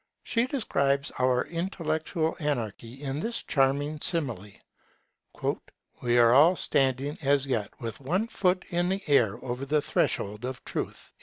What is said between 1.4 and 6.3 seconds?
intellectual anarchy in this charming simile: 'We